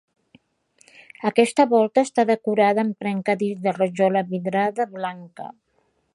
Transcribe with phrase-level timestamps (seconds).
[1.29, 5.53] Aquesta volta està decorada amb trencadís de rajola vidrada blanca.